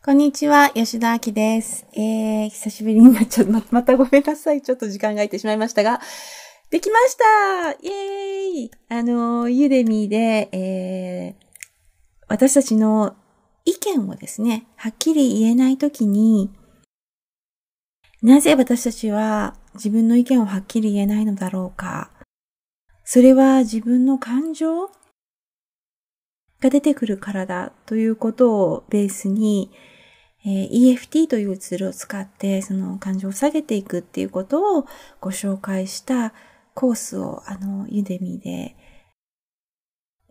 [0.00, 1.84] こんにちは、吉田明です。
[1.92, 4.62] えー、久しぶりになっちゃま、またごめんなさい。
[4.62, 6.00] ちょっと時間が空いてしまいましたが、
[6.70, 11.44] できましたイェーイあの、ユデミーで、えー、
[12.28, 13.16] 私たちの
[13.64, 16.52] 意見をですね、はっきり言えないときに、
[18.22, 22.12] なぜ私たちは自分の意見をはっきり言えないのだろうか。
[23.02, 24.90] それは自分の感情
[26.60, 29.70] が出てくるからだということをベースに、
[30.44, 34.86] えー、EFT というツールを使ってその感情を下げていくっていうことを
[35.20, 36.32] ご紹介した
[36.74, 38.76] コースをあのユデミで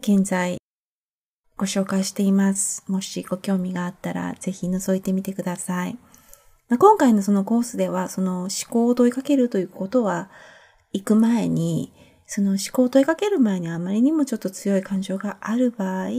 [0.02, 0.58] 現在
[1.58, 2.84] ご紹介しています。
[2.88, 5.98] もしご興味があったらぜひ覗いてみてください。
[6.78, 10.30] 今回のそのコースではその思考を問いかけるということは
[10.94, 11.94] 行く前に
[12.28, 16.10] その思考を問いかける前にあまりにもちょっと強い感情がある場合、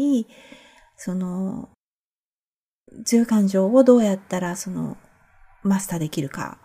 [0.96, 1.68] その
[3.04, 4.96] 強い感情をどうやったらその
[5.62, 6.58] マスターできるか。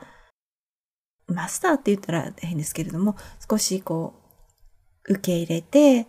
[1.28, 3.16] マスターって言ったら変ですけれども、
[3.50, 4.14] 少しこ
[5.08, 6.08] う、受け入れて、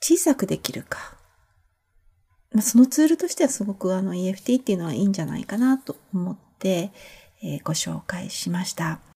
[0.00, 1.16] 小さくできるか。
[2.50, 6.90] まあ、そのツールとしてはすごくあの EFT っていうのはいいんじゃないかなと思って、
[7.42, 9.11] えー、ご紹介しました。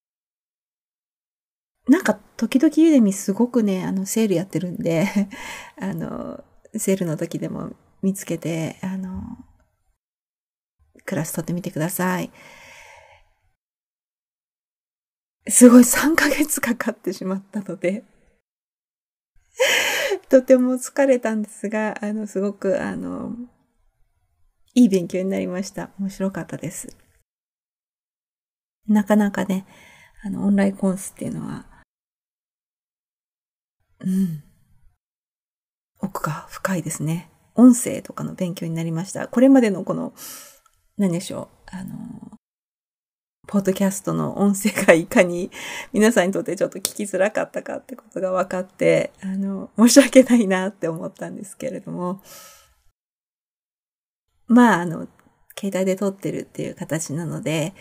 [1.89, 5.07] なんか時々ユーデミすごくね、あのセールやってるんで
[5.81, 6.45] あの、
[6.77, 9.23] セールの時でも見つけて、あの、
[11.05, 12.31] クラス取ってみてください。
[15.49, 18.05] すごい3ヶ月かかってしまったので
[20.29, 23.35] とても疲れたんですが、あの、すごく、あの、
[24.75, 25.91] いい勉強になりました。
[25.99, 26.89] 面白かったです。
[28.87, 29.67] なかなかね、
[30.23, 31.76] あの、オンラインコースっていうのは、
[34.07, 34.43] うん、
[35.99, 37.29] 奥が深いですね。
[37.57, 39.27] 音声とかの勉強になりました。
[39.27, 40.15] これまでのこの、
[40.97, 42.39] 何でしょう、あの、
[43.49, 45.51] ポッドキャストの音声がいかに
[45.93, 52.23] 皆さんにとってちょっと聞きづらかったかってことが分かって、あの、申し訳ないなって思ったんですけれども、
[54.47, 55.09] まあ、あの、
[55.59, 57.75] 携帯で撮ってるっていう形なので、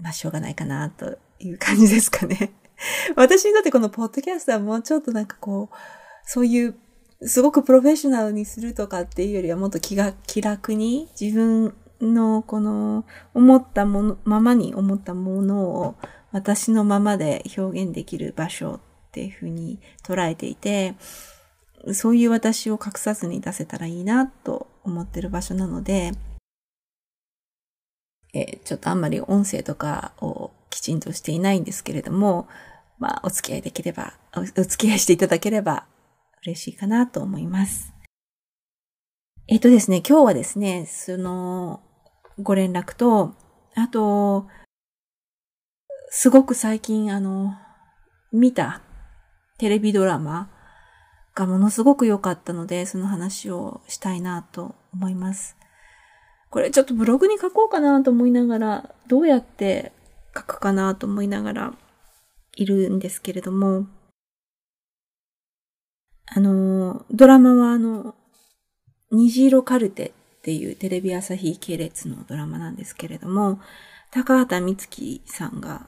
[0.00, 2.52] まあ、しょうがないかなという感じですかね。
[3.16, 5.76] 私にとってこのポッドキャストはもうちょっとなんかこう、
[6.24, 6.74] そういう
[7.22, 15.96] すごくプロフェッショナルにするとかっていうよりはもっと気が気楽に自分のこの思ったもの、ままに思ったものを
[16.32, 18.80] 私のままで表現できる場所っ
[19.12, 20.94] ていうふうに捉えていて、
[21.94, 26.12] そういう私を隠さずに出せたらいいなと思ってる場所なので、
[28.34, 32.48] えちょっとあんまり音声とかをきちんとしていないんですけれども、
[32.98, 35.86] まあ、お付き合いできれば、お付き合いしていただければ
[36.44, 37.94] 嬉しいかなと思います。
[39.48, 41.80] えっとですね、今日はですね、その、
[42.38, 43.34] ご連絡と、
[43.74, 44.48] あと、
[46.10, 47.54] すごく最近あの、
[48.30, 48.82] 見た
[49.56, 50.50] テレビドラマ
[51.34, 55.56] がものすごく良かったので、その話をしたいなと思います。
[56.50, 59.92] これちょっとブログに書こうかなと思いながら、どうやって
[60.36, 61.74] 書くかなと思いながら
[62.56, 63.86] いるんですけれども、
[66.26, 68.14] あの、ドラマはあの、
[69.10, 73.60] 虹色カルテっていうテレビ朝日系列のドラマなんですけれども、
[74.10, 75.86] 高畑充希さんが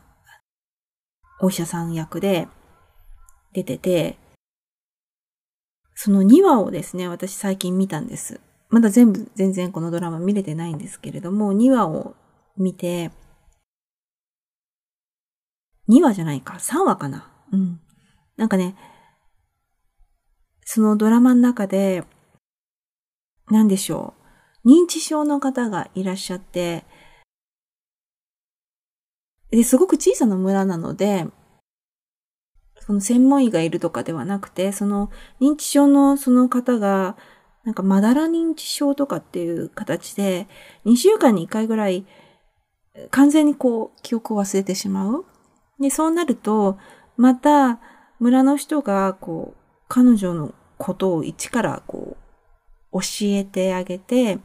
[1.41, 2.48] お医者さん役で
[3.53, 4.16] 出てて、
[5.94, 8.41] その2話をですね、私最近見たんです。
[8.69, 12.15] まだ全部、全然このドラマ見れてないんですけれども、2話を
[12.56, 13.10] 見て、
[15.88, 17.31] 2話じゃないか、3話かな。
[17.53, 17.81] うん。
[18.37, 18.76] なんかね、
[20.65, 22.04] そのドラマの中で、
[23.50, 24.15] 何でしょ
[24.65, 24.69] う。
[24.69, 26.84] 認知症の方がいらっしゃって、
[29.50, 31.27] で、すごく小さな村なので、
[32.81, 35.10] その専門医がいるとかではなくて、その
[35.41, 37.16] 認知症のその方が、
[37.65, 40.48] なんかまだら認知症とかっていう形で、
[40.84, 42.07] 2週間に1回ぐらい、
[43.10, 45.24] 完全にこう、記憶を忘れてしまう。
[45.80, 46.78] で、そうなると、
[47.16, 47.80] また、
[48.19, 49.59] 村の人が、こう、
[49.89, 52.16] 彼女のことを一からこ
[52.92, 54.39] う、教えてあげて、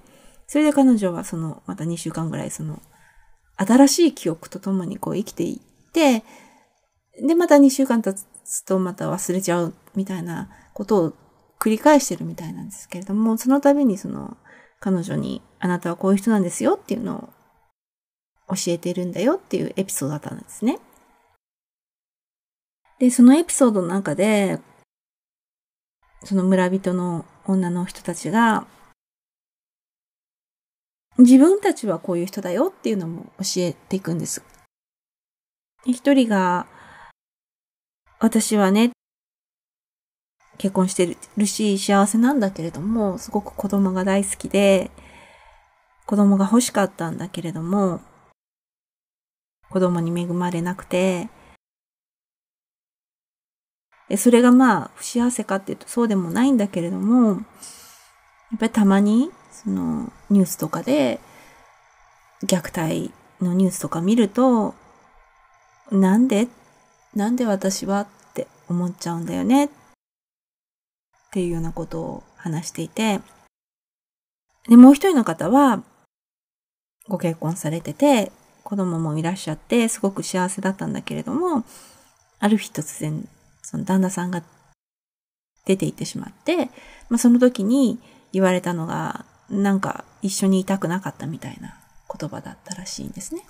[0.48, 2.82] それで彼女はその、また2週間ぐらいその、
[3.56, 6.24] 新しい記憶とともにこう生きていって、
[7.22, 8.14] で、また2週間経
[8.44, 11.14] つとまた忘れちゃうみたいなことを
[11.60, 14.38] 繰り返してるみたいなんですけれども、その度にその、
[14.80, 17.30] 彼女に、あなたはこういう人なんですよっていうの
[18.50, 20.80] を教えてるんだよっていうエピソードだったんですね。
[23.04, 24.62] で、そのエピソードの中で、
[26.24, 28.66] その村人の女の人たちが、
[31.18, 34.42] 自分たちはこういう人だよっていうのも教えていくんです。
[35.86, 36.66] 一人が、
[38.20, 38.92] 私はね、
[40.58, 44.92] 結婚してるし幸せなんだけれども、すごく子供が大好きで、
[46.06, 48.00] 子供が欲しかったんだけれども、
[49.70, 51.28] 子供に恵まれなくて、
[54.18, 61.20] それがまあ不幸せかっていうとそうでもないんだけれども、やっぱりたまにそのニュースとかで
[62.46, 63.12] 虐待
[63.42, 64.76] のニュースとか見ると、
[65.92, 66.48] なんで
[67.16, 69.70] なんで私はって思っちゃうんだよねっ
[71.32, 73.22] ていうようなことを話していて、
[74.68, 75.84] で、もう一人の方は
[77.08, 78.32] ご結婚されてて、
[78.64, 81.64] 子供もいらっしゃって、すごく幸せだったんだけれども、
[82.40, 83.28] ある日突然、
[83.74, 84.44] その旦那さんが
[85.66, 86.70] 出て行ってしまって、
[87.10, 88.00] まあ、その時に
[88.32, 91.76] 言われたのが、なんか一緒にいたくなかったみたいな
[92.20, 93.42] 言葉だったらしいんですね。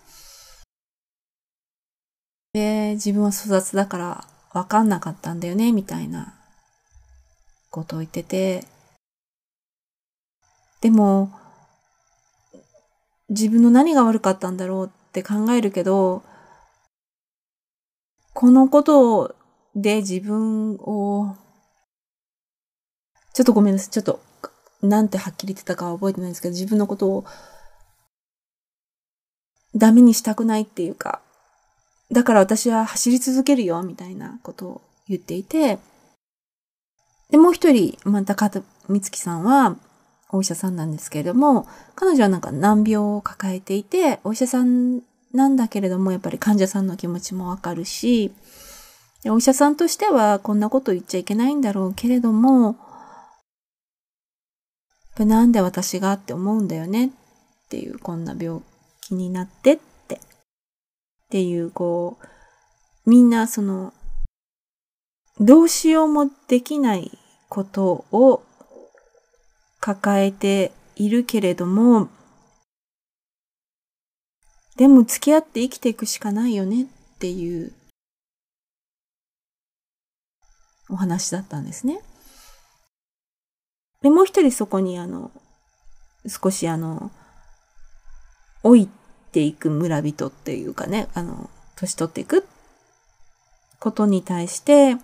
[2.53, 6.33] で、自分は粗雑だからわかんなかったんだよね、みたいな
[7.69, 8.65] ことを言ってて、
[10.79, 11.33] でも、
[13.27, 16.23] 自分の何が悪かったんだろうって考えるけど、
[18.33, 19.35] このことを
[19.75, 21.35] で自分を、
[23.33, 23.89] ちょっとごめんなさい。
[23.89, 24.21] ちょっと、
[24.81, 27.25] なんてはっきり言ってたかは覚えてないんですけど、自分のことを
[29.75, 31.21] ダメにしたくないっていうか、
[32.11, 35.79] だから私は走り続けるよ、みたいなことを言っていて、
[37.31, 39.75] で、もう一人、また、かた、みつきさんは、
[40.29, 48.31] お医者さんなんですけれども、彼女はなんか難病を抱えていて、お医者さんなんだけれども、やっぱり患者さんの気持ちもわかるし、
[49.25, 52.75] お医者さんとしてはこんなこと言っちゃいけないんだろうけれども、
[55.17, 57.09] なんで私がって思うんだよねっ
[57.69, 58.61] ていう、こんな病
[59.01, 60.19] 気になってって、っ
[61.29, 63.93] ていう、こう、みんなその、
[65.39, 67.11] どうしようもできない
[67.49, 68.43] ことを
[69.79, 72.09] 抱えているけれども、
[74.77, 76.85] でも付き合って生きていくしかないよねっ
[77.19, 77.73] ていう
[80.93, 81.99] お話だったんですね。
[84.03, 85.31] で、もう一人そこにあの、
[86.27, 87.11] 少しあの、
[88.63, 88.87] 老い
[89.31, 92.45] ていく村人っていうかね、あの、年取っていく
[93.79, 94.97] ことに対して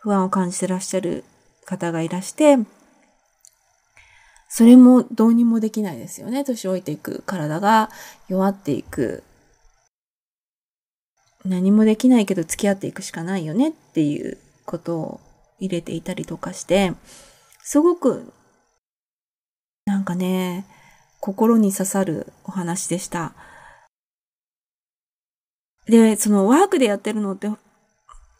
[0.00, 1.24] 不安を感じてらっしゃる
[1.64, 2.58] 方がいらして、
[4.48, 6.42] それもどうにもできないですよね。
[6.42, 7.90] 年老いていく体が
[8.28, 9.22] 弱っていく。
[11.44, 15.20] 何もできないけど付き合っていくしかないよねっていうことを
[15.58, 16.92] 入れていたりとかして、
[17.62, 18.32] すごく
[19.88, 20.66] なんかね、
[21.18, 23.32] 心に刺さるお話でした。
[25.86, 27.48] で、そのワークでやってるのって、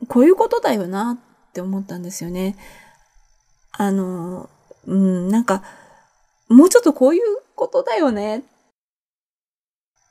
[0.09, 1.19] こういうことだよな
[1.49, 2.56] って思ったんですよね。
[3.73, 4.50] あの、
[4.85, 5.62] うん、なんか、
[6.49, 7.23] もうちょっとこういう
[7.55, 8.43] ことだよね。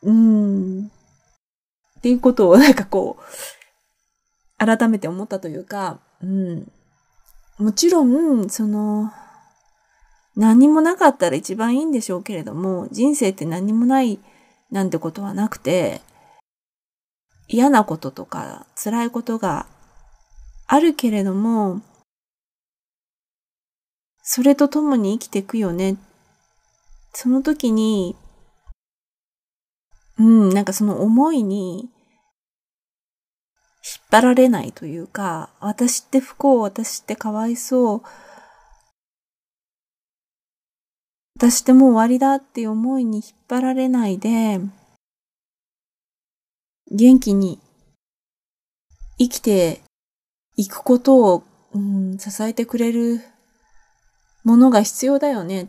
[0.02, 0.88] うん。
[0.88, 6.72] っていうことをなんかこう、改めて思ったというか、うん。
[7.58, 9.12] もちろん、その、
[10.36, 14.20] 何もなかったら一番いいんでしょうけれども、人生って何もない
[14.70, 16.02] なんてことはなくて、
[17.48, 19.66] 嫌なこととか辛いことが
[20.68, 21.82] あるけれども、
[24.22, 25.98] それと共に生きていくよね。
[27.14, 28.16] その時に、
[30.20, 31.90] うん、なんかその思いに、
[34.18, 38.02] 引っ張られないというか、私って不幸、私ってかわいそう、
[41.36, 44.60] 私ってもう終わりだっていう思いに引っ張られないで、
[46.92, 47.60] 元気に
[49.20, 49.82] 生きて
[50.56, 51.44] いくことを、
[51.74, 53.22] うん、支えてくれる
[54.44, 55.68] ものが必要だよねっ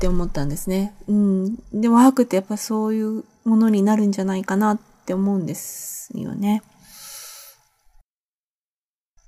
[0.00, 0.94] て思ったんですね。
[1.06, 1.56] うん。
[1.72, 6.62] でワークってやっぱそういうものになるんじゃないかなって思うんですよね。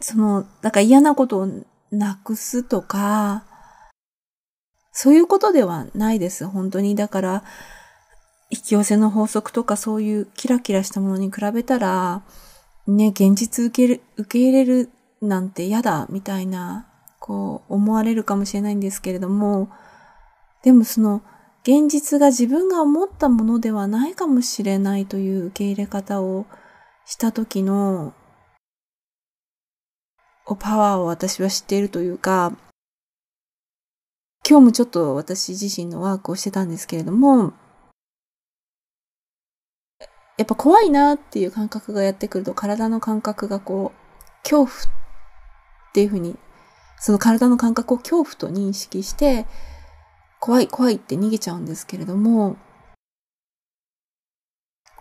[0.00, 1.48] その、だか嫌なことを
[1.90, 3.44] なくすとか、
[4.92, 6.46] そういうことではないです。
[6.46, 6.94] 本当に。
[6.94, 7.44] だから、
[8.50, 12.22] 引き寄せの法則とかそういうキラキラしたものに比べたら、
[12.86, 16.86] ね、現実受ける、受け入れるなんて嫌だ、みたいな、
[17.18, 19.68] こう、思われるかもしれないんですけれども、
[20.62, 21.22] でもその
[21.62, 26.47] 現実が自分が思ったものではないかもしれないという受け入れ方を
[27.07, 28.14] した時の
[30.59, 32.52] パワーを私は知っているというか、
[34.49, 37.52] 今日もちょっと私自身のワークをしてたんですけれども、
[40.37, 44.73] やっぱ怖いなっていう感覚がやってくると体の感覚がこう、恐怖っ
[45.95, 46.37] ていうふうに、
[46.99, 49.47] その体の感覚を恐怖と認識して、
[50.44, 52.56] 怖い怖いって逃げちゃうんですけれども、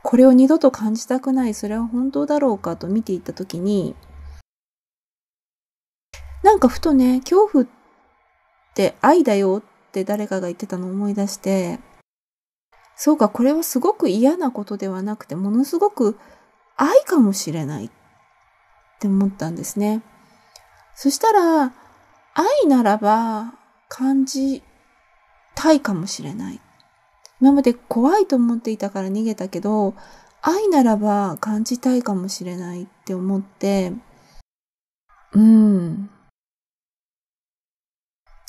[0.03, 3.95] これを二度と感じたくない、それは本当だろうかと見ていったときに、
[6.43, 7.67] なんかふとね、恐怖っ
[8.75, 11.79] て愛だよって誰かが言ってたのを思い出して、
[12.95, 16.19] そうか、これはすごく嫌なことではなくて、ものすごく
[16.77, 17.89] 愛かもしれないっ
[18.99, 20.03] て思ったんですね。
[20.93, 21.73] そしたら、
[22.35, 23.55] 愛ならば
[23.89, 24.61] 感じ
[25.61, 26.59] たいかもしれない。
[27.39, 29.93] 今まで怖いと思っていたから逃げたけど、
[30.41, 33.93] 愛ならば感じたいかもしれないって思って、
[35.33, 36.09] うん、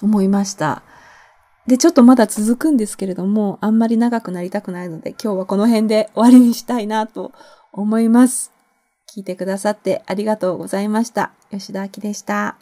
[0.03, 0.83] 思いました。
[1.67, 7.33] で、ちょっとまだ続くんですけれども、あんまり長くなりたくないので、今日はこの辺で終わりにしたいなと
[7.73, 8.53] 思います。
[9.15, 11.33] 聞いてくださってありがとうございました。
[11.51, 12.57] 吉田明でした。